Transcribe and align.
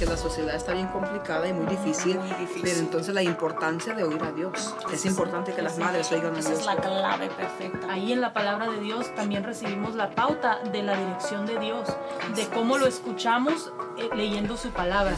que 0.00 0.06
la 0.06 0.16
sociedad 0.16 0.54
está 0.54 0.72
bien 0.72 0.86
complicada 0.86 1.46
y 1.46 1.52
muy 1.52 1.66
difícil, 1.66 2.18
pero 2.62 2.78
entonces 2.78 3.12
la 3.14 3.22
importancia 3.22 3.92
de 3.92 4.02
oír 4.02 4.22
a 4.24 4.32
Dios. 4.32 4.74
Es 4.90 5.04
importante 5.04 5.52
que 5.52 5.60
las 5.60 5.76
madres 5.76 6.10
oigan 6.10 6.32
a 6.32 6.36
Dios. 6.36 6.46
Esa 6.46 6.54
es 6.54 6.64
la 6.64 6.76
clave 6.76 7.28
perfecta. 7.28 7.92
Ahí 7.92 8.10
en 8.10 8.22
la 8.22 8.32
palabra 8.32 8.70
de 8.70 8.80
Dios 8.80 9.14
también 9.14 9.44
recibimos 9.44 9.94
la 9.94 10.14
pauta 10.14 10.60
de 10.72 10.82
la 10.82 10.96
dirección 10.96 11.44
de 11.44 11.58
Dios, 11.58 11.86
de 12.34 12.46
cómo 12.46 12.78
lo 12.78 12.86
escuchamos 12.86 13.74
eh, 13.98 14.08
leyendo 14.16 14.56
su 14.56 14.70
palabra. 14.70 15.16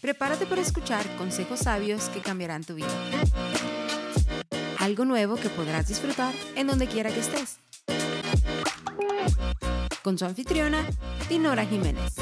Prepárate 0.00 0.46
para 0.46 0.60
escuchar 0.60 1.04
consejos 1.16 1.58
sabios 1.58 2.10
que 2.10 2.20
cambiarán 2.20 2.62
tu 2.62 2.76
vida. 2.76 2.86
Algo 4.78 5.04
nuevo 5.04 5.34
que 5.34 5.48
podrás 5.48 5.88
disfrutar 5.88 6.32
en 6.54 6.68
donde 6.68 6.86
quiera 6.86 7.10
que 7.10 7.18
estés. 7.18 7.58
Con 10.02 10.18
su 10.18 10.24
anfitriona, 10.24 10.84
Dinora 11.28 11.64
Jiménez. 11.64 12.16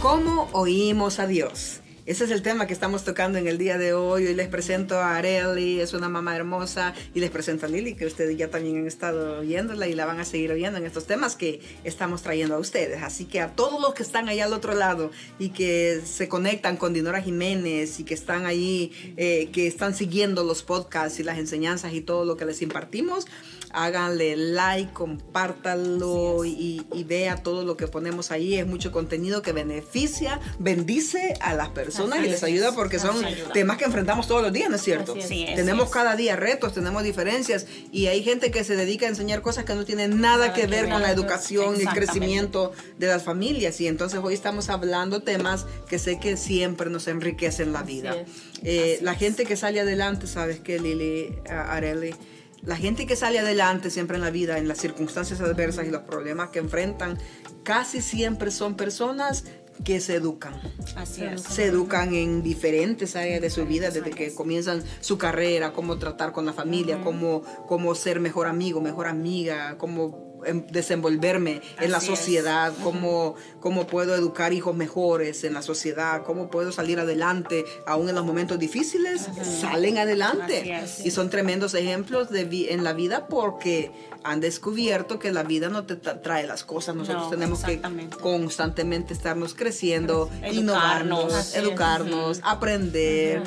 ¿Cómo 0.00 0.48
oímos 0.52 1.18
a 1.18 1.26
Dios? 1.26 1.82
Ese 2.06 2.22
es 2.22 2.30
el 2.30 2.40
tema 2.40 2.68
que 2.68 2.72
estamos 2.72 3.02
tocando 3.02 3.36
en 3.36 3.48
el 3.48 3.58
día 3.58 3.78
de 3.78 3.92
hoy. 3.92 4.28
Hoy 4.28 4.34
les 4.34 4.46
presento 4.46 5.00
a 5.00 5.16
Areli, 5.16 5.80
es 5.80 5.92
una 5.92 6.08
mamá 6.08 6.36
hermosa, 6.36 6.94
y 7.14 7.18
les 7.18 7.30
presento 7.30 7.66
a 7.66 7.68
Lili, 7.68 7.96
que 7.96 8.06
ustedes 8.06 8.36
ya 8.36 8.48
también 8.48 8.76
han 8.76 8.86
estado 8.86 9.40
oyéndola 9.40 9.88
y 9.88 9.94
la 9.96 10.06
van 10.06 10.20
a 10.20 10.24
seguir 10.24 10.52
oyendo 10.52 10.78
en 10.78 10.86
estos 10.86 11.06
temas 11.06 11.34
que 11.34 11.60
estamos 11.82 12.22
trayendo 12.22 12.54
a 12.54 12.58
ustedes. 12.60 13.02
Así 13.02 13.24
que 13.24 13.40
a 13.40 13.56
todos 13.56 13.80
los 13.80 13.92
que 13.94 14.04
están 14.04 14.28
allá 14.28 14.44
al 14.44 14.52
otro 14.52 14.72
lado 14.76 15.10
y 15.40 15.48
que 15.48 16.00
se 16.04 16.28
conectan 16.28 16.76
con 16.76 16.92
Dinora 16.92 17.20
Jiménez 17.20 17.98
y 17.98 18.04
que 18.04 18.14
están 18.14 18.46
ahí, 18.46 18.92
eh, 19.16 19.48
que 19.52 19.66
están 19.66 19.92
siguiendo 19.92 20.44
los 20.44 20.62
podcasts 20.62 21.18
y 21.18 21.24
las 21.24 21.38
enseñanzas 21.38 21.92
y 21.92 22.02
todo 22.02 22.24
lo 22.24 22.36
que 22.36 22.44
les 22.44 22.62
impartimos, 22.62 23.26
háganle 23.72 24.36
like, 24.36 24.92
compártanlo 24.92 26.44
y, 26.44 26.86
y, 26.94 27.04
vea 27.04 27.42
todo 27.42 27.64
lo 27.64 27.76
que 27.76 27.88
ponemos 27.88 28.30
ahí. 28.30 28.54
Es 28.54 28.66
mucho 28.66 28.92
contenido 28.92 29.42
que 29.42 29.52
beneficia, 29.52 30.40
bendice 30.60 31.34
a 31.40 31.52
las 31.54 31.70
personas 31.70 31.95
y 31.98 32.28
les 32.28 32.42
ayuda 32.42 32.72
porque 32.72 32.98
son 32.98 33.16
temas 33.52 33.76
que 33.76 33.84
enfrentamos 33.84 34.26
todos 34.26 34.42
los 34.42 34.52
días, 34.52 34.70
¿no 34.70 34.76
es 34.76 34.82
cierto? 34.82 35.14
tenemos 35.54 35.90
cada 35.90 36.16
día 36.16 36.36
retos, 36.36 36.72
tenemos 36.72 37.02
diferencias 37.02 37.66
y 37.92 38.06
hay 38.06 38.22
gente 38.22 38.50
que 38.50 38.64
se 38.64 38.76
dedica 38.76 39.06
a 39.06 39.08
enseñar 39.08 39.42
cosas 39.42 39.64
que 39.64 39.74
no 39.74 39.84
tienen 39.84 40.20
nada 40.20 40.52
que 40.52 40.66
ver 40.66 40.88
con 40.88 41.02
la 41.02 41.10
educación 41.10 41.76
y 41.78 41.82
el 41.82 41.88
crecimiento 41.88 42.72
de 42.98 43.06
las 43.06 43.22
familias. 43.22 43.80
Y 43.80 43.86
entonces 43.86 44.20
hoy 44.22 44.34
estamos 44.34 44.68
hablando 44.68 45.22
temas 45.22 45.66
que 45.88 45.98
sé 45.98 46.18
que 46.18 46.36
siempre 46.36 46.90
nos 46.90 47.08
enriquecen 47.08 47.72
la 47.72 47.82
vida. 47.82 48.14
Eh, 48.62 48.98
la 49.02 49.14
gente 49.14 49.44
que 49.44 49.56
sale 49.56 49.80
adelante, 49.80 50.26
¿sabes 50.26 50.60
qué, 50.60 50.78
Lili, 50.78 51.38
Areli? 51.48 52.14
La 52.62 52.76
gente 52.76 53.06
que 53.06 53.14
sale 53.14 53.38
adelante 53.38 53.90
siempre 53.90 54.16
en 54.16 54.22
la 54.22 54.30
vida, 54.30 54.58
en 54.58 54.66
las 54.66 54.78
circunstancias 54.78 55.40
adversas 55.40 55.86
y 55.86 55.90
los 55.90 56.02
problemas 56.02 56.50
que 56.50 56.58
enfrentan, 56.58 57.18
casi 57.62 58.00
siempre 58.00 58.50
son 58.50 58.76
personas 58.76 59.44
que 59.84 60.00
se 60.00 60.14
educan. 60.14 60.54
Así 60.96 61.24
es. 61.24 61.42
Se 61.42 61.66
educan 61.66 62.14
en 62.14 62.42
diferentes 62.42 63.16
áreas 63.16 63.40
de 63.40 63.50
su 63.50 63.66
vida, 63.66 63.90
desde 63.90 64.10
que 64.10 64.34
comienzan 64.34 64.82
su 65.00 65.18
carrera, 65.18 65.72
cómo 65.72 65.98
tratar 65.98 66.32
con 66.32 66.46
la 66.46 66.52
familia, 66.52 67.00
cómo, 67.02 67.42
cómo 67.66 67.94
ser 67.94 68.20
mejor 68.20 68.46
amigo, 68.46 68.80
mejor 68.80 69.06
amiga, 69.06 69.76
cómo 69.78 70.25
Em, 70.46 70.64
desenvolverme 70.70 71.60
en 71.80 71.90
la 71.90 72.00
sociedad, 72.00 72.72
cómo, 72.84 73.34
cómo 73.58 73.88
puedo 73.88 74.14
educar 74.14 74.52
hijos 74.52 74.76
mejores 74.76 75.42
en 75.42 75.54
la 75.54 75.62
sociedad, 75.62 76.22
cómo 76.24 76.50
puedo 76.50 76.70
salir 76.70 77.00
adelante 77.00 77.64
aún 77.84 78.08
en 78.08 78.14
los 78.14 78.24
momentos 78.24 78.56
difíciles, 78.58 79.28
salen 79.60 79.98
adelante. 79.98 80.84
Y 81.04 81.10
son 81.10 81.30
tremendos 81.30 81.74
ejemplos 81.74 82.30
de 82.30 82.46
en 82.70 82.84
la 82.84 82.92
vida 82.92 83.26
porque 83.26 83.90
han 84.22 84.40
descubierto 84.40 85.18
que 85.18 85.32
la 85.32 85.42
vida 85.42 85.68
no 85.68 85.84
te 85.84 85.96
trae 85.96 86.46
las 86.46 86.64
cosas, 86.64 86.96
nosotros 86.96 87.30
tenemos 87.30 87.62
que 87.62 87.80
constantemente 88.20 89.12
estarnos 89.12 89.54
creciendo, 89.54 90.30
innovarnos, 90.52 91.54
educarnos, 91.54 92.40
aprender, 92.42 93.42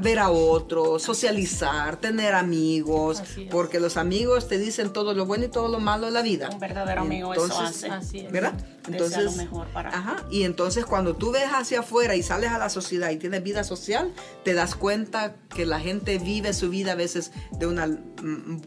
ver 0.00 0.18
a 0.18 0.30
otros, 0.30 1.02
socializar, 1.02 1.98
tener 1.98 2.34
amigos, 2.34 3.22
porque 3.50 3.78
los 3.78 3.96
amigos 3.96 4.48
te 4.48 4.58
dicen 4.58 4.92
todo 4.92 5.12
lo 5.14 5.26
bueno 5.26 5.44
y 5.44 5.48
todo 5.48 5.68
lo 5.68 5.80
malo 5.80 6.06
de 6.06 6.12
la 6.12 6.22
vida. 6.22 6.41
Un 6.50 6.58
verdadero 6.58 7.02
amigo 7.02 7.34
eso 7.34 7.60
hace. 7.60 7.88
¿Verdad? 8.30 8.54
Entonces, 8.88 9.24
lo 9.24 9.32
mejor 9.32 9.66
para 9.68 9.90
ajá, 9.90 10.16
y 10.30 10.42
entonces 10.42 10.84
cuando 10.84 11.14
tú 11.14 11.30
ves 11.30 11.48
hacia 11.52 11.80
afuera 11.80 12.16
y 12.16 12.22
sales 12.22 12.50
a 12.50 12.58
la 12.58 12.68
sociedad 12.68 13.10
y 13.10 13.16
tienes 13.16 13.42
vida 13.42 13.64
social, 13.64 14.12
te 14.44 14.54
das 14.54 14.74
cuenta 14.74 15.36
que 15.54 15.66
la 15.66 15.78
gente 15.78 16.18
vive 16.18 16.52
su 16.52 16.70
vida 16.70 16.92
a 16.92 16.94
veces 16.96 17.32
de 17.52 17.66
una 17.66 17.88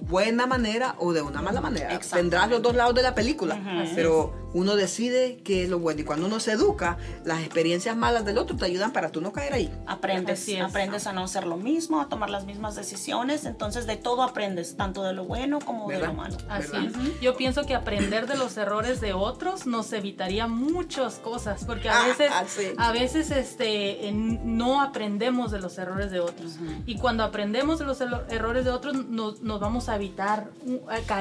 buena 0.02 0.48
manera 0.48 0.96
o 1.00 1.14
de 1.14 1.22
una 1.22 1.42
mala 1.42 1.62
manera. 1.62 2.00
Tendrás 2.00 2.50
los 2.50 2.62
dos 2.62 2.76
lados 2.76 2.96
de 2.96 3.02
la 3.02 3.16
película, 3.16 3.60
pero 3.96 4.45
uno 4.56 4.78
decide 4.78 5.42
qué 5.44 5.64
es 5.64 5.70
lo 5.70 5.80
bueno. 5.80 6.00
Y 6.00 6.04
cuando 6.06 6.28
uno 6.28 6.40
se 6.40 6.54
educa, 6.54 6.98
las 7.26 7.42
experiencias 7.42 7.98
malas 7.98 8.24
del 8.24 8.38
otro 8.38 8.56
te 8.56 8.64
ayudan 8.64 8.94
para 8.94 9.12
tú 9.12 9.20
no 9.20 9.34
caer 9.34 9.52
ahí. 9.52 9.72
Aprendes, 9.86 10.48
aprendes 10.62 11.08
a 11.08 11.12
no 11.12 11.26
hacer 11.26 11.46
lo 11.46 11.58
mismo, 11.58 12.00
a 12.00 12.08
tomar 12.08 12.30
las 12.30 12.46
mismas 12.46 12.76
decisiones. 12.76 13.44
Entonces 13.44 13.86
de 13.86 13.98
todo 13.98 14.24
aprendes, 14.24 14.78
tanto 14.78 15.04
de 15.04 15.12
lo 15.12 15.26
bueno 15.26 15.60
como 15.60 15.90
de 15.90 16.00
lo 16.00 16.14
malo. 16.14 16.38
Así 16.48 16.72
es. 16.88 17.20
Yo 17.20 17.36
pienso 17.36 17.66
que 17.66 17.76
aprender 17.76 18.28
de 18.28 18.38
los 18.38 18.56
errores 18.56 19.02
de 19.02 19.12
otros 19.12 19.66
nos 19.68 19.92
evitaría 19.92 20.48
muchas 20.48 21.16
cosas, 21.16 21.66
porque 21.66 21.90
a 21.90 22.04
ah, 22.04 22.08
veces, 22.08 22.32
a 22.78 22.92
veces 22.94 23.32
este, 23.32 24.10
no 24.14 24.82
aprendemos 24.82 25.52
de 25.52 25.60
los 25.60 25.78
errores 25.78 26.12
de 26.12 26.22
otros. 26.22 26.54
Y 26.86 26.98
cuando 26.98 27.26
aprendemos 27.26 27.80
de 27.80 27.86
los 27.86 28.00
errores 28.00 28.64
de 28.64 28.72
otros, 28.72 29.06
nos, 29.06 29.42
nos 29.42 29.60
vamos 29.60 29.90
a 29.90 29.96
evitar 29.98 30.50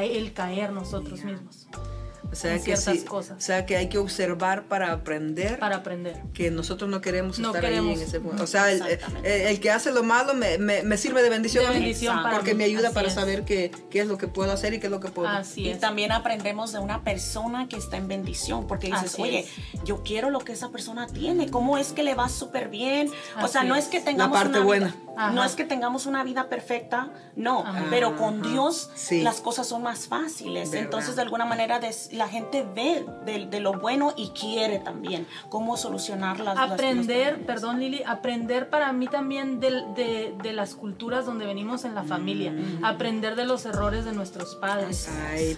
el 0.02 0.32
caer 0.32 0.70
nosotros 0.70 1.24
mismos. 1.24 1.66
O 2.30 2.36
sea, 2.36 2.58
que 2.58 2.74
cosas. 3.04 3.38
O 3.38 3.40
sea, 3.40 3.66
que 3.66 3.76
hay 3.76 3.88
que 3.88 3.98
observar 3.98 4.64
para 4.64 4.92
aprender. 4.92 5.58
Para 5.58 5.76
aprender. 5.76 6.22
Que 6.32 6.50
nosotros 6.50 6.90
no 6.90 7.00
queremos 7.00 7.38
estar 7.38 7.64
ahí 7.64 7.76
en 7.76 7.90
ese 7.90 8.20
punto. 8.20 8.42
O 8.42 8.46
sea, 8.46 8.70
el, 8.70 9.60
que 9.60 9.70
hace 9.70 9.92
lo 9.92 10.02
malo 10.02 10.34
me, 10.34 10.58
me, 10.58 10.96
sirve 10.96 11.22
de 11.22 11.30
bendición, 11.30 11.64
porque 12.32 12.54
me 12.54 12.64
ayuda 12.64 12.90
para 12.90 13.10
saber 13.10 13.44
qué, 13.44 13.70
qué, 13.90 14.00
es 14.00 14.08
lo 14.08 14.18
que 14.18 14.28
puedo 14.28 14.52
hacer 14.52 14.74
y 14.74 14.80
qué 14.80 14.86
es 14.86 14.90
lo 14.90 15.00
que 15.00 15.08
puedo. 15.08 15.28
Así 15.28 15.68
y 15.68 15.74
también 15.74 16.12
aprendemos 16.12 16.72
de 16.72 16.78
una 16.78 17.02
persona 17.04 17.68
que 17.68 17.76
está 17.76 17.96
en 17.96 18.08
bendición, 18.08 18.66
porque 18.66 18.88
dices, 18.88 19.16
oye, 19.18 19.46
yo 19.84 20.02
quiero 20.02 20.30
lo 20.30 20.40
que 20.40 20.52
esa 20.52 20.70
persona 20.70 21.06
tiene, 21.06 21.50
¿cómo 21.50 21.78
es 21.78 21.92
que 21.92 22.02
le 22.02 22.14
va 22.14 22.28
súper 22.28 22.68
bien? 22.68 23.10
o 23.42 23.48
sea, 23.48 23.64
no 23.64 23.76
es 23.76 23.86
que 23.86 24.00
tengamos 24.00 24.36
La 24.36 24.42
parte 24.42 24.58
una 24.58 24.66
buena. 24.66 24.96
No 25.32 25.44
es 25.44 25.54
que 25.54 25.64
tengamos 25.64 26.06
una 26.06 26.24
vida 26.24 26.48
perfecta, 26.48 27.10
no, 27.36 27.64
pero 27.90 28.16
con 28.16 28.42
Dios 28.42 28.90
las 29.10 29.40
cosas 29.40 29.66
son 29.68 29.82
más 29.82 30.08
fáciles. 30.08 30.72
Entonces, 30.72 31.16
de 31.16 31.22
alguna 31.22 31.44
manera, 31.44 31.80
la 32.12 32.24
la 32.24 32.30
gente 32.30 32.66
ve 32.74 33.04
de, 33.26 33.60
lo 33.60 33.74
bueno 33.74 34.14
y 34.16 34.30
quiere 34.30 34.78
también 34.78 35.26
cómo 35.50 35.76
solucionar 35.76 36.40
las 36.40 36.56
Aprender, 36.56 37.44
perdón 37.44 37.80
Lili, 37.80 38.02
aprender 38.06 38.70
para 38.70 38.92
mí 38.94 39.08
también 39.08 39.60
de, 39.60 40.32
de, 40.42 40.52
las 40.54 40.74
culturas 40.74 41.26
donde 41.26 41.44
venimos 41.44 41.84
en 41.84 41.94
la 41.94 42.02
familia, 42.02 42.52
mm. 42.52 42.84
aprender 42.84 43.36
de 43.36 43.44
los 43.44 43.66
errores 43.66 44.04
de 44.06 44.12
nuestros 44.12 44.54
padres, 44.54 45.10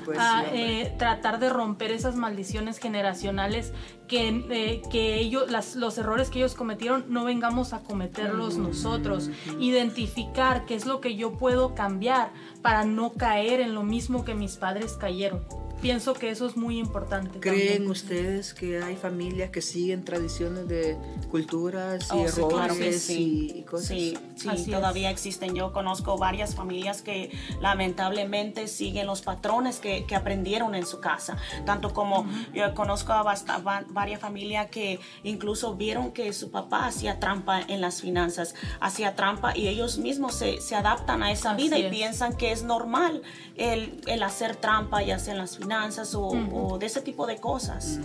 pues, 0.05 0.19
eh, 0.53 0.93
tratar 0.99 1.39
de 1.39 1.51
romper 1.51 1.93
esas 1.93 2.17
maldiciones 2.17 2.79
generacionales 2.79 3.73
que, 4.09 4.45
eh, 4.51 4.83
que 4.91 5.17
ellos, 5.17 5.51
las, 5.51 5.77
los 5.77 5.99
errores 5.99 6.31
que 6.31 6.39
ellos 6.39 6.55
cometieron 6.55 7.05
no 7.09 7.25
vengamos 7.25 7.73
a 7.73 7.81
cometerlos 7.81 8.57
mm. 8.57 8.63
nosotros, 8.63 9.31
identificar 9.59 10.67
qué 10.67 10.75
es 10.75 10.87
lo 10.87 11.01
que 11.01 11.17
yo 11.17 11.33
puedo 11.33 11.75
cambiar 11.75 12.33
para 12.63 12.85
no 12.85 13.13
caer 13.13 13.61
en 13.61 13.75
lo 13.75 13.83
mismo 13.83 14.25
que 14.25 14.35
mis 14.35 14.57
padres 14.57 14.95
cayeron 14.95 15.66
pienso 15.81 16.15
que 16.15 16.31
eso 16.31 16.47
es 16.47 16.57
muy 16.57 16.79
importante. 16.79 17.39
¿Creen 17.41 17.89
ustedes 17.89 18.55
que 18.55 18.83
hay 18.83 18.97
familias 18.97 19.51
que 19.51 19.61
siguen 19.61 20.05
tradiciones 20.05 20.69
de 20.69 20.97
culturas 21.31 22.09
y 22.13 22.17
oh, 22.17 22.27
errores 22.27 23.11
y, 23.11 23.65
cosas? 23.69 23.89
Sí, 23.89 24.17
sí 24.37 24.71
todavía 24.71 25.11
existen. 25.11 25.55
Yo 25.55 25.73
conozco 25.73 26.17
varias 26.19 26.55
familias 26.55 27.03
que 27.03 27.31
lamentablemente 27.61 28.69
siguen 28.69 29.07
los 29.07 29.23
patrones 29.23 29.79
que, 29.79 30.07
que 30.07 30.15
aprendieron 30.15 30.75
en 30.75 30.87
su 30.87 31.01
casa. 31.01 31.37
Tanto 31.65 31.93
como 31.93 32.27
yo 32.55 32.75
conozco 32.75 33.13
a 33.13 33.85
varias 33.89 34.21
familias 34.21 34.69
que 34.71 34.99
incluso 35.25 35.77
vieron 35.77 36.13
que 36.13 36.33
su 36.33 36.51
papá 36.51 36.87
hacía 36.87 37.21
trampa 37.21 37.61
en 37.61 37.81
las 37.81 38.01
finanzas, 38.01 38.55
hacía 38.81 39.15
trampa 39.15 39.57
y 39.57 39.69
ellos 39.69 39.99
mismos 39.99 40.35
se, 40.35 40.61
se 40.61 40.75
adaptan 40.75 41.23
a 41.23 41.33
esa 41.33 41.55
vida 41.55 41.79
y 41.79 41.91
piensan 41.91 42.37
que 42.37 42.53
es 42.53 42.63
normal 42.63 43.23
el, 43.57 44.01
el 44.07 44.23
hacer 44.23 44.57
trampa 44.57 45.03
y 45.03 45.11
hacer 45.11 45.37
las 45.37 45.57
finanzas 45.57 45.66
o, 46.15 46.79
de 46.79 46.87
ese 46.87 47.01
tipo 47.03 47.27
de 47.27 47.37
cosas. 47.39 48.01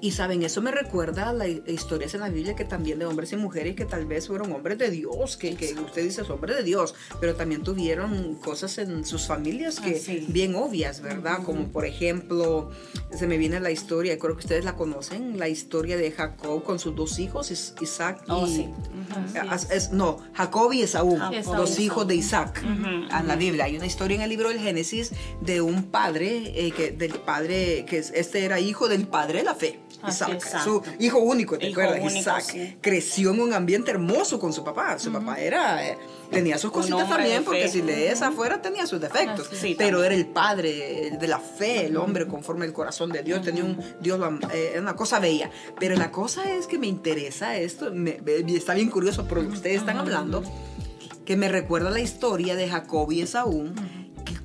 Y 0.00 0.12
saben, 0.12 0.44
eso 0.44 0.62
me 0.62 0.70
recuerda 0.70 1.30
a 1.30 1.32
las 1.32 1.48
historias 1.66 2.14
en 2.14 2.20
la 2.20 2.28
Biblia 2.28 2.54
que 2.54 2.64
también 2.64 3.00
de 3.00 3.04
hombres 3.06 3.32
y 3.32 3.36
mujeres 3.36 3.74
que 3.74 3.84
tal 3.84 4.06
vez 4.06 4.28
fueron 4.28 4.52
hombres 4.52 4.78
de 4.78 4.90
Dios, 4.92 5.36
que, 5.36 5.56
que 5.56 5.74
usted 5.74 6.04
dice 6.04 6.22
es 6.22 6.30
hombre 6.30 6.54
de 6.54 6.62
Dios, 6.62 6.94
pero 7.20 7.34
también 7.34 7.64
tuvieron 7.64 8.36
cosas 8.36 8.78
en 8.78 9.04
sus 9.04 9.26
familias 9.26 9.80
que 9.80 9.96
Así. 9.96 10.24
bien 10.28 10.54
obvias, 10.54 11.00
¿verdad? 11.00 11.42
Como 11.44 11.66
por 11.72 11.84
ejemplo, 11.84 12.70
se 13.16 13.26
me 13.26 13.38
viene 13.38 13.58
la 13.58 13.72
historia, 13.72 14.16
creo 14.20 14.34
que 14.36 14.42
ustedes 14.42 14.64
la 14.64 14.76
conocen, 14.76 15.36
la 15.36 15.48
historia 15.48 15.96
de 15.96 16.12
Jacob 16.12 16.62
con 16.62 16.78
sus 16.78 16.94
dos 16.94 17.18
hijos, 17.18 17.50
Is- 17.50 17.74
Isaac 17.80 18.22
y... 18.28 18.30
Oh, 18.30 18.46
sí. 18.46 18.68
Así 19.34 19.38
As- 19.50 19.64
es. 19.64 19.70
es- 19.86 19.90
no, 19.92 20.18
Jacob 20.32 20.72
y 20.74 20.82
Esaú, 20.82 21.18
Esaú. 21.32 21.56
los 21.56 21.78
hijos 21.80 22.06
de 22.06 22.14
Isaac. 22.14 22.62
En 22.64 23.26
la 23.26 23.34
Biblia 23.34 23.64
hay 23.64 23.76
una 23.76 23.86
historia 23.86 24.14
en 24.14 24.22
el 24.22 24.28
libro 24.30 24.48
del 24.50 24.60
Génesis 24.60 25.10
de 25.40 25.60
un 25.60 25.84
padre, 25.90 26.52
eh, 26.54 26.70
que, 26.70 26.92
del 26.92 27.14
padre, 27.14 27.84
que 27.84 27.98
es- 27.98 28.12
este 28.14 28.44
era 28.44 28.60
hijo 28.60 28.88
del 28.88 29.08
padre 29.08 29.38
de 29.38 29.44
la 29.44 29.54
fe, 29.56 29.80
Isaac, 30.06 30.34
es. 30.36 30.62
su 30.62 30.82
hijo 31.00 31.18
único, 31.18 31.58
¿te 31.58 31.68
Hijo 31.70 31.80
acuerdas? 31.80 32.02
único, 32.04 32.20
Isaac 32.20 32.42
sí. 32.42 32.76
creció 32.80 33.30
en 33.32 33.40
un 33.40 33.52
ambiente 33.52 33.90
hermoso 33.90 34.38
con 34.38 34.52
su 34.52 34.62
papá. 34.62 34.98
Su 34.98 35.10
papá 35.12 35.36
era, 35.40 35.86
eh, 35.88 35.98
tenía 36.30 36.58
sus 36.58 36.70
cositas 36.70 37.08
también, 37.08 37.42
porque 37.44 37.68
si 37.68 37.82
lees 37.82 38.22
afuera 38.22 38.62
tenía 38.62 38.86
sus 38.86 39.00
defectos, 39.00 39.50
es. 39.52 39.58
Sí, 39.58 39.74
pero 39.76 39.98
también. 39.98 40.12
era 40.12 40.14
el 40.14 40.26
padre 40.32 41.16
de 41.18 41.26
la 41.28 41.38
fe, 41.40 41.86
el 41.86 41.96
hombre 41.96 42.26
conforme 42.26 42.66
el 42.66 42.72
corazón 42.72 43.10
de 43.10 43.22
Dios, 43.22 43.42
tenía 43.42 43.64
un 43.64 43.78
Dios, 44.00 44.20
eh, 44.52 44.76
una 44.78 44.94
cosa 44.94 45.18
bella. 45.20 45.50
Pero 45.80 45.96
la 45.96 46.10
cosa 46.12 46.52
es 46.52 46.66
que 46.66 46.78
me 46.78 46.86
interesa 46.86 47.56
esto, 47.56 47.90
me- 47.92 48.20
me- 48.24 48.56
está 48.56 48.74
bien 48.74 48.90
curioso 48.90 49.26
por 49.26 49.38
lo 49.42 49.48
que 49.48 49.54
ustedes 49.54 49.78
están 49.78 49.96
hablando, 49.98 50.42
que 51.24 51.36
me 51.36 51.48
recuerda 51.48 51.90
la 51.90 52.00
historia 52.00 52.54
de 52.56 52.68
Jacob 52.68 53.10
y 53.12 53.20
Esaú, 53.22 53.70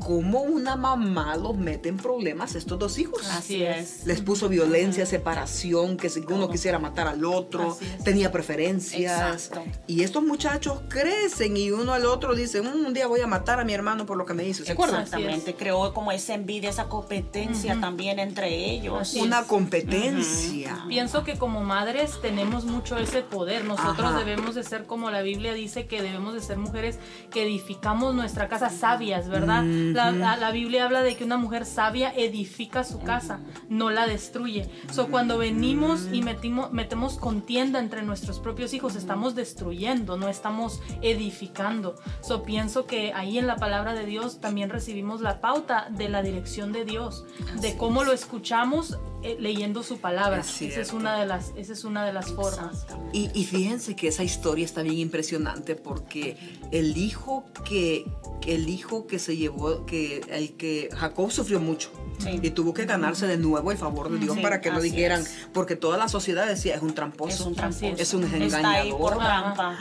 como 0.06 0.42
una 0.42 0.76
mamá 0.76 1.36
los 1.38 1.56
mete 1.58 1.90
en 1.90 1.98
problemas 1.98 2.56
estos 2.56 2.78
dos 2.80 2.98
hijos. 2.98 3.26
Así 3.32 3.64
es. 3.64 4.06
Les 4.06 4.22
puso 4.22 4.50
violencia, 4.50 5.06
separación, 5.06 5.98
que 5.98 6.10
si 6.10 6.20
uno 6.22 6.50
quisiera 6.50 6.80
matar 6.80 7.08
al 7.08 7.24
otro, 7.26 7.78
tenía 8.04 8.32
preferencias. 8.32 9.48
Exacto. 9.50 9.64
Y 9.88 10.04
estos 10.04 10.24
muchachos 10.24 10.80
crecen 10.90 11.58
y 11.58 11.72
uno 11.72 11.94
al 11.94 12.06
otro 12.06 12.36
dice, 12.36 12.62
"Mm, 12.62 12.86
un 12.86 12.94
día 12.94 13.08
voy 13.08 13.22
a 13.22 13.28
matar 13.28 13.60
a 13.60 13.64
mi 13.64 13.74
hermano 13.74 14.06
por 14.06 14.18
lo 14.18 14.26
que 14.26 14.34
me 14.34 14.46
hizo. 14.48 14.64
¿Se 14.66 14.74
acuerdan? 14.74 15.04
Exactamente, 15.04 15.56
creó 15.56 15.94
como 15.94 16.12
esa 16.12 16.34
envidia, 16.34 16.70
esa 16.70 16.86
competencia 16.90 17.78
también 17.80 18.20
entre 18.20 18.72
ellos. 18.72 19.00
Así 19.02 19.22
Una 19.22 19.42
es. 19.42 19.46
competencia. 19.48 20.84
Pienso 20.88 21.24
que 21.24 21.38
como 21.38 21.64
madres 21.64 22.20
tenemos 22.22 22.66
mucho 22.66 22.98
ese 22.98 23.22
poder. 23.22 23.66
Nosotros 23.66 24.08
Ajá. 24.10 24.18
debemos 24.20 24.56
de 24.56 24.64
ser 24.64 24.86
como 24.86 25.12
la 25.12 25.22
Biblia 25.22 25.54
dice 25.54 25.86
que 25.88 26.02
debemos 26.02 26.34
de 26.34 26.42
ser 26.42 26.58
mujeres 26.58 27.00
que 27.32 27.44
edificamos 27.44 28.14
nuestra 28.16 28.48
casa 28.50 28.70
sabias, 28.70 29.30
¿verdad? 29.30 29.64
La, 29.94 30.12
la- 30.12 30.38
la 30.38 30.52
Biblia 30.52 30.86
habla 30.86 31.02
de 31.04 31.16
que 31.16 31.24
una 31.24 31.38
mujer 31.38 31.66
sabia 31.66 32.14
edifica 32.16 32.84
su 32.84 33.00
casa, 33.00 33.40
no 33.70 33.90
la 33.90 34.08
destruye. 34.08 34.70
So 34.92 35.08
cuando 35.08 35.38
venimos 35.38 36.08
y 36.12 36.22
metimos, 36.22 36.72
metemos 36.72 37.18
contienda 37.18 37.80
entre 37.80 38.02
nuestros 38.04 38.40
propios 38.40 38.74
hijos, 38.74 38.96
estamos 38.96 39.36
destruyendo, 39.36 40.18
no 40.18 40.28
estamos 40.30 40.82
edificando. 41.02 41.96
So 42.22 42.44
pienso 42.44 42.86
que 42.86 43.14
ahí 43.14 43.38
en 43.38 43.48
la 43.48 43.56
palabra 43.56 43.94
de 43.94 44.06
Dios 44.06 44.40
también 44.42 44.70
recibimos 44.70 45.22
la 45.22 45.40
pauta 45.42 45.88
de 45.90 46.10
la 46.10 46.22
dirección 46.22 46.72
de 46.74 46.86
Dios, 46.86 47.26
de 47.62 47.76
cómo 47.78 48.04
lo 48.04 48.12
escuchamos 48.12 48.98
eh, 49.24 49.38
leyendo 49.40 49.84
su 49.84 50.00
palabra. 50.00 50.40
Es 50.42 50.62
Esa 50.62 50.82
es 50.82 50.92
una 50.94 51.18
de 51.18 51.26
las, 51.26 51.54
esa 51.56 51.74
es 51.74 51.84
una 51.86 52.06
de 52.06 52.12
las 52.14 52.32
formas. 52.34 52.86
Y, 53.14 53.30
y 53.34 53.46
fíjense 53.46 53.96
que 53.96 54.10
esa 54.10 54.24
historia 54.24 54.66
está 54.66 54.82
bien 54.82 54.98
impresionante 54.98 55.76
porque 55.76 56.38
el 56.72 56.98
hijo 56.98 57.46
que 57.64 58.06
el 58.46 58.68
hijo 58.68 59.08
que 59.08 59.20
se 59.20 59.38
llevó 59.38 59.83
que 59.86 60.22
el 60.30 60.54
que 60.54 60.90
Jacob 60.96 61.32
sufrió 61.32 61.60
mucho 61.60 61.90
Sí. 62.20 62.40
y 62.42 62.50
tuvo 62.52 62.74
que 62.74 62.86
ganarse 62.86 63.26
de 63.28 63.38
nuevo 63.38 63.72
el 63.72 63.78
favor 63.78 64.10
de 64.10 64.18
Dios 64.20 64.36
Sí, 64.36 64.42
para 64.42 64.62
que 64.62 64.70
así 64.70 64.90
dijeran 64.92 65.22
es. 65.22 65.48
porque 65.52 65.76
toda 65.76 65.98
la 65.98 66.08
sociedad 66.08 66.46
decía 66.48 66.76
es 66.76 66.82
un 66.82 66.94
tramposo 66.94 67.34
Es 67.34 67.42
un 67.42 67.56
tramposo. 67.56 67.86
es. 67.98 68.14
un 68.14 68.24
Está 68.24 68.72
ahí 68.72 68.92
por 68.92 69.14
engañador 69.14 69.54
trampa. 69.56 69.78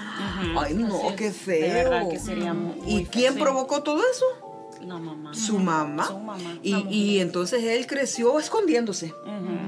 Ay 0.58 0.74
no 0.74 1.00
qué 1.16 1.30
feo 1.30 1.60
De 1.68 1.72
verdad 1.74 2.08
que 2.08 2.18
sería 2.18 2.52
muy, 2.54 2.74
y 2.86 2.94
muy 2.94 3.04
quién 3.06 3.34
feo. 3.34 3.44
provocó 3.44 3.82
todo 3.82 4.00
eso 4.10 4.24
La 4.86 4.98
mamá. 4.98 5.32
su 5.34 5.58
mamá 5.58 6.06
Su 6.06 6.18
mamá. 6.18 6.58
y, 6.62 6.74
y 6.90 7.20
entonces 7.20 7.62
él 7.64 7.86
creció 7.86 8.38
escondiéndose 8.38 9.14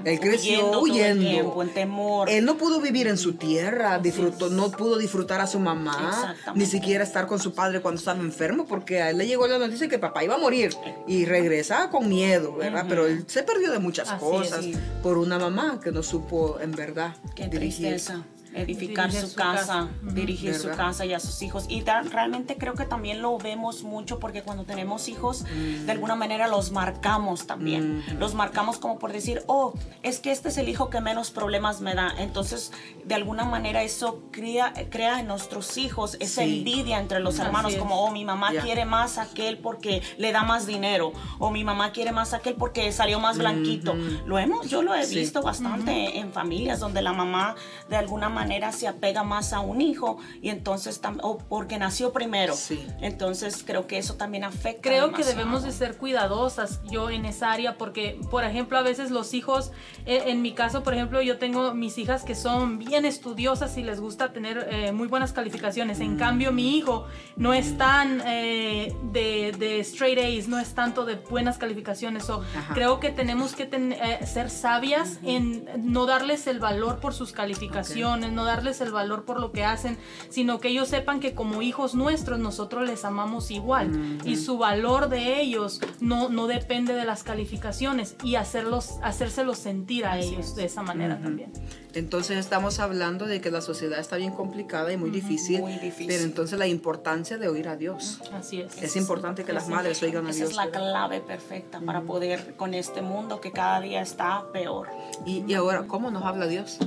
él 0.05 0.21
creció 0.21 0.61
todo 0.61 0.85
el 0.85 0.93
huyendo. 0.93 1.25
tiempo, 1.27 1.63
en 1.63 1.73
temor. 1.73 2.29
Él 2.29 2.45
no 2.45 2.59
pudo 2.59 2.79
vivir 2.81 3.07
en 3.09 3.17
su 3.17 3.35
tierra, 3.35 3.99
disfrutó, 3.99 4.51
no 4.51 4.71
pudo 4.71 4.99
disfrutar 4.99 5.41
a 5.41 5.47
su 5.47 5.59
mamá, 5.59 6.35
ni 6.55 6.67
siquiera 6.67 7.05
estar 7.05 7.27
con 7.27 7.39
su 7.39 7.55
padre 7.55 7.81
cuando 7.81 7.99
estaba 8.01 8.21
enfermo, 8.21 8.67
porque 8.67 9.01
a 9.01 9.09
él 9.11 9.17
le 9.19 9.27
llegó 9.27 9.47
la 9.47 9.59
noticia 9.59 9.89
que 9.89 9.99
papá 9.99 10.23
iba 10.23 10.35
a 10.35 10.39
morir 10.39 10.75
y 11.09 11.25
regresaba 11.25 11.89
con 11.91 12.07
miedo, 12.09 12.55
¿verdad? 12.55 12.85
Pero 12.87 13.07
él 13.07 13.25
se 13.29 13.43
perdió 13.45 13.73
de 13.73 13.79
muchas 13.79 14.11
Así 14.11 14.21
cosas 14.21 14.65
es. 14.67 14.77
por 15.03 15.17
una 15.17 15.39
mamá 15.39 15.81
que 15.83 15.91
no 15.91 16.03
supo 16.03 16.59
en 16.61 16.73
verdad 16.73 17.15
Qué 17.35 17.49
dirigir. 17.49 17.87
tristeza. 17.89 18.23
Edificar 18.55 19.07
Dirigir 19.07 19.21
su, 19.27 19.29
su 19.33 19.37
casa, 19.37 19.59
casa. 19.61 19.89
Ujú. 20.03 20.11
dirigir 20.15 20.55
su 20.55 20.69
¿Verdad? 20.69 20.87
casa 20.87 21.05
y 21.05 21.13
a 21.13 21.21
sus 21.21 21.43
hijos. 21.43 21.67
Y 21.69 21.83
da- 21.83 22.03
realmente 22.03 22.57
creo 22.57 22.75
que 22.75 22.85
también 22.85 23.21
lo 23.23 23.37
vemos 23.39 23.83
mucho 23.83 24.19
porque 24.21 24.43
cuando 24.43 24.65
tenemos 24.65 25.09
hijos, 25.09 25.43
Mm. 25.45 25.87
de 25.87 25.93
alguna 25.93 26.15
manera 26.15 26.49
los 26.49 26.71
marcamos 26.71 27.47
también. 27.47 28.03
Los 28.19 28.35
marcamos 28.35 28.79
como 28.79 28.99
por 28.99 29.13
decir, 29.13 29.43
oh, 29.47 29.75
es 30.03 30.19
que 30.21 30.31
este 30.31 30.49
es 30.49 30.59
el 30.59 30.69
hijo 30.69 30.91
que 30.91 31.01
menos 31.01 31.31
problemas 31.31 31.81
me 31.81 31.95
da. 31.95 32.13
Entonces, 32.19 32.73
de 33.05 33.15
alguna 33.15 33.45
manera 33.45 33.83
eso 33.83 34.23
crea, 34.31 34.73
crea 34.91 35.21
en 35.21 35.27
nuestros 35.27 35.77
hijos 35.77 36.17
esa 36.21 36.43
Sí. 36.45 36.59
envidia 36.59 36.99
entre 36.99 37.21
los 37.21 37.39
hermanos, 37.39 37.75
como, 37.77 38.05
oh, 38.05 38.11
mi 38.11 38.25
mamá 38.25 38.53
Ya. 38.53 38.63
quiere 38.63 38.85
más 38.85 39.19
a 39.19 39.23
aquel 39.23 39.59
porque 39.59 40.03
le 40.19 40.31
da 40.33 40.43
más 40.45 40.67
dinero, 40.67 41.13
o 41.39 41.51
mi 41.51 41.65
mamá 41.65 41.91
quiere 41.93 42.13
más 42.13 42.33
a 42.33 42.37
aquel 42.37 42.55
porque 42.55 42.93
salió 42.93 43.19
más 43.19 43.39
blanquito. 43.39 43.95
Lo 44.27 44.39
hemos, 44.39 44.69
yo 44.69 44.83
lo 44.83 44.95
he 44.95 45.05
Sí. 45.07 45.17
visto 45.17 45.43
bastante 45.43 46.19
en 46.19 46.33
familias 46.33 46.79
donde 46.81 47.03
la 47.03 47.13
mamá 47.13 47.57
de 47.89 47.97
alguna 47.97 48.29
manera 48.29 48.44
se 48.73 48.89
apega 48.89 49.23
más 49.25 49.53
a 49.53 49.61
un 49.61 49.81
hijo 49.81 50.19
y 50.43 50.49
entonces 50.51 51.01
o 51.23 51.39
porque 51.39 51.79
nació 51.79 52.13
primero. 52.13 52.55
Sí. 52.55 52.87
Entonces 53.01 53.63
creo 53.67 53.87
que 53.87 53.99
eso 53.99 54.15
también 54.15 54.45
afecta. 54.45 54.83
Creo 54.89 55.13
que 55.13 55.25
debemos 55.25 55.63
de 55.63 55.73
ser 55.73 55.97
cuidadosas 55.97 56.81
yo 56.91 57.11
en 57.11 57.25
esa 57.25 57.53
área 57.53 57.77
porque, 57.79 58.19
por 58.31 58.45
ejemplo, 58.45 58.79
a 58.79 58.83
veces 58.83 59.11
los 59.11 59.35
hijos, 59.35 59.73
eh, 60.07 60.25
en 60.27 60.43
mi 60.43 60.53
caso, 60.53 60.83
por 60.83 60.95
ejemplo, 60.95 61.21
yo 61.23 61.39
tengo 61.39 61.75
mis 61.75 61.99
hijas 61.99 62.23
que 62.25 62.35
son 62.35 62.79
bien 62.79 63.05
estudiosas 63.05 63.77
y 63.77 63.83
les 63.83 64.01
gusta 64.01 64.33
tener 64.33 64.69
eh, 64.71 64.93
muy 64.93 65.09
buenas 65.09 65.33
calificaciones. 65.33 66.01
En 66.01 66.17
cambio, 66.17 66.53
mi 66.53 66.77
hijo 66.77 67.07
no 67.37 67.53
es 67.55 67.77
tan 67.79 68.23
eh, 68.27 68.95
de, 69.13 69.53
de 69.59 69.81
straight 69.81 70.19
A's, 70.19 70.49
no 70.49 70.59
es 70.59 70.75
tanto 70.75 71.05
de 71.05 71.17
buenas 71.17 71.59
calificaciones. 71.59 72.25
So, 72.25 72.43
creo 72.75 73.01
que 73.01 73.11
tenemos 73.11 73.55
que 73.55 73.67
ten- 73.67 73.93
eh, 73.93 74.27
ser 74.27 74.51
sabias 74.51 75.19
en 75.25 75.67
no 75.79 76.07
darles 76.07 76.47
el 76.47 76.59
valor 76.61 77.01
por 77.01 77.15
sus 77.15 77.33
calificaciones, 77.33 78.33
no 78.35 78.45
darles 78.45 78.81
el 78.81 78.93
valor 78.93 79.25
por 79.25 79.41
lo 79.41 79.53
que 79.53 79.65
hacen, 79.65 79.97
sino 80.29 80.61
que 80.61 80.69
ellos 80.69 80.89
sepan 80.89 81.21
que 81.21 81.35
como 81.35 81.63
hijos 81.63 81.95
nuestros 81.95 82.39
nosotros 82.39 82.87
les 82.87 83.05
amamos 83.05 83.51
igual 83.51 84.19
y 84.25 84.37
su 84.37 84.59
valor 84.59 85.09
de 85.09 85.41
ellos 85.41 85.81
no, 86.01 86.29
no 86.29 86.47
depende 86.47 86.95
de 86.95 87.05
las 87.05 87.23
calificaciones 87.23 88.17
y 88.23 88.35
hacerlos, 88.37 88.95
hacérselos 89.03 89.59
sentir 89.59 90.05
a 90.07 90.15
Así 90.15 90.29
ellos 90.35 90.47
es. 90.49 90.55
de 90.57 90.65
esa 90.65 90.83
manera 90.83 91.21
también. 91.21 91.53
Entonces 91.95 92.39
estamos 92.39 92.81
hablando 92.81 93.27
de 93.27 93.41
que 93.41 93.51
la 93.53 93.61
sociedad 93.61 94.01
está 94.01 94.17
bien 94.17 94.33
complicada 94.33 94.93
y 94.93 94.97
muy 94.97 95.11
difícil, 95.11 95.61
muy 95.61 95.75
difícil. 95.75 96.09
pero 96.09 96.25
entonces 96.25 96.59
la 96.59 96.67
importancia 96.67 97.39
de 97.39 97.49
oír 97.49 97.69
a 97.69 97.77
Dios. 97.77 98.21
Así 98.33 98.61
es. 98.61 98.83
Es 98.83 98.97
importante 98.97 99.45
que 99.45 99.53
las 99.53 99.69
madres 99.69 100.03
oigan 100.03 100.27
a 100.27 100.31
Esa 100.31 100.39
Dios. 100.39 100.51
es 100.51 100.57
la 100.57 100.67
¿verdad? 100.67 100.81
clave 100.81 101.21
perfecta 101.21 101.81
para 101.81 102.03
poder 102.03 102.57
con 102.57 102.75
este 102.75 103.01
mundo 103.01 103.41
que 103.41 103.53
cada 103.53 103.81
día 103.81 104.01
está 104.03 104.45
peor. 104.53 104.89
Y, 105.25 105.45
y 105.47 105.55
ahora, 105.55 105.87
¿cómo 105.87 106.11
nos 106.11 106.25
habla 106.25 106.47
Dios? 106.49 106.79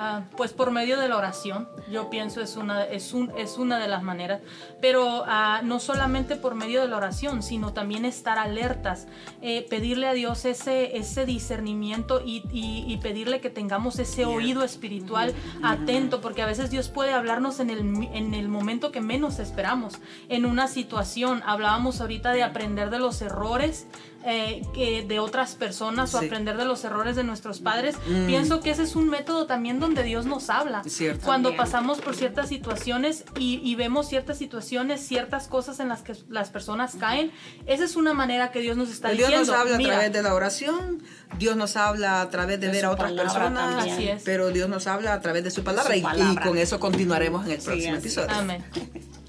Ah, 0.00 0.22
pues 0.36 0.52
por 0.52 0.70
medio 0.70 0.96
de 1.00 1.08
la 1.08 1.16
oración, 1.16 1.68
yo 1.90 2.08
pienso 2.08 2.40
es 2.40 2.56
una, 2.56 2.84
es 2.84 3.12
un, 3.12 3.32
es 3.36 3.58
una 3.58 3.80
de 3.80 3.88
las 3.88 4.04
maneras, 4.04 4.40
pero 4.80 5.24
ah, 5.26 5.60
no 5.64 5.80
solamente 5.80 6.36
por 6.36 6.54
medio 6.54 6.80
de 6.82 6.86
la 6.86 6.96
oración, 6.98 7.42
sino 7.42 7.72
también 7.72 8.04
estar 8.04 8.38
alertas, 8.38 9.08
eh, 9.42 9.66
pedirle 9.68 10.06
a 10.06 10.12
Dios 10.12 10.44
ese, 10.44 10.96
ese 10.96 11.26
discernimiento 11.26 12.22
y, 12.24 12.44
y- 12.52 12.84
y 12.86 12.96
pedirle 12.98 13.40
que 13.40 13.50
tengamos 13.50 13.98
ese 13.98 14.24
oído 14.24 14.62
espiritual 14.62 15.34
atento, 15.64 16.20
porque 16.20 16.42
a 16.42 16.46
veces 16.46 16.70
Dios 16.70 16.88
puede 16.90 17.12
hablarnos 17.12 17.58
en 17.58 17.70
el, 17.70 17.80
en 18.12 18.34
el 18.34 18.48
momento 18.48 18.92
que 18.92 19.00
menos 19.00 19.40
esperamos, 19.40 19.98
en 20.28 20.46
una 20.46 20.68
situación, 20.68 21.42
hablábamos 21.44 22.00
ahorita 22.00 22.30
de 22.30 22.44
aprender 22.44 22.90
de 22.90 23.00
los 23.00 23.20
errores. 23.20 23.88
Eh, 24.24 24.62
que 24.74 25.04
de 25.04 25.20
otras 25.20 25.54
personas 25.54 26.12
o 26.14 26.18
Sí. 26.20 26.26
aprender 26.26 26.56
de 26.56 26.64
los 26.64 26.82
errores 26.84 27.14
de 27.16 27.22
nuestros 27.24 27.60
padres. 27.60 27.96
Pienso 28.26 28.60
que 28.60 28.70
ese 28.70 28.82
es 28.82 28.96
un 28.96 29.08
método 29.08 29.46
también 29.46 29.78
donde 29.80 30.02
Dios 30.02 30.26
nos 30.26 30.50
habla. 30.50 30.82
Cierto. 30.84 31.24
Cuando 31.24 31.50
También. 31.50 31.64
pasamos 31.64 32.00
por 32.00 32.16
ciertas 32.16 32.48
situaciones 32.48 33.24
y, 33.38 33.60
y 33.62 33.74
vemos 33.76 34.08
ciertas 34.08 34.36
situaciones, 34.36 35.00
ciertas 35.06 35.46
cosas 35.48 35.78
en 35.80 35.88
las 35.88 36.02
que 36.02 36.14
las 36.28 36.50
personas 36.50 36.96
caen, 36.98 37.30
esa 37.66 37.84
es 37.84 37.94
una 37.96 38.12
manera 38.12 38.50
que 38.50 38.60
Dios 38.60 38.76
nos 38.76 38.90
está 38.90 39.10
Dios 39.10 39.28
diciendo. 39.28 39.52
nos 39.52 39.60
habla 39.60 39.74
a 39.76 39.78
"Mira, 39.78 39.90
través 39.94 40.12
de 40.12 40.22
la 40.22 40.34
oración, 40.34 41.02
Dios 41.38 41.56
nos 41.56 41.76
habla 41.76 42.20
a 42.20 42.28
través 42.28 42.58
de, 42.60 42.66
De 42.66 42.72
ver 42.72 42.84
a 42.86 42.90
otras 42.90 43.10
palabra 43.12 43.32
personas, 43.32 43.76
también. 43.76 43.94
Así 43.94 44.08
es. 44.08 44.22
pero 44.24 44.48
Dios 44.50 44.68
nos 44.68 44.86
habla 44.88 45.14
a 45.14 45.20
través 45.20 45.44
de 45.44 45.50
su 45.52 45.62
palabra, 45.62 45.92
su 45.92 45.96
y- 45.96 46.00
Y, 46.00 46.02
palabra. 46.02 46.42
con 46.44 46.58
eso 46.58 46.80
continuaremos 46.80 47.46
en 47.46 47.52
el 47.52 47.60
Sí, 47.60 47.66
próximo 47.66 47.92
así 47.96 48.00
episodio. 48.00 48.30
Amén. 48.34 48.64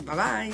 Bye 0.05 0.15
bye. 0.15 0.53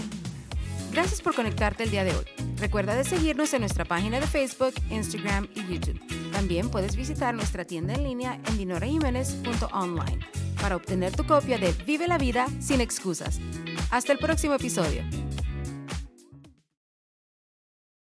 Gracias 0.92 1.22
por 1.22 1.34
conectarte 1.36 1.84
el 1.84 1.92
día 1.92 2.04
de 2.04 2.12
hoy. 2.12 2.26
Recuerda 2.58 2.96
de 2.96 3.04
seguirnos 3.04 3.54
en 3.54 3.62
nuestra 3.62 3.86
página 3.86 4.20
de 4.20 4.28
Facebook, 4.28 4.74
Instagram 4.90 5.48
y 5.56 5.74
YouTube. 5.74 6.00
También 6.32 6.70
puedes 6.70 6.96
visitar 6.96 7.34
nuestra 7.34 7.66
tienda 7.66 7.94
en 7.94 8.04
línea 8.04 8.40
en 8.48 8.58
dinorajiménez.online 8.58 10.20
para 10.62 10.78
obtener 10.78 11.16
tu 11.16 11.26
copia 11.26 11.58
de 11.58 11.74
Vive 11.86 12.08
la 12.08 12.18
vida 12.18 12.48
sin 12.60 12.82
excusas. 12.82 13.40
Hasta 13.92 14.14
el 14.14 14.20
próximo 14.20 14.54
episodio. 14.54 15.04